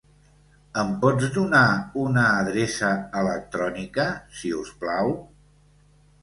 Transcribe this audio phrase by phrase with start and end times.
[0.83, 1.61] Em pots donar
[2.03, 2.89] una adreça
[3.21, 4.07] electrònica,
[4.41, 5.15] si us plau?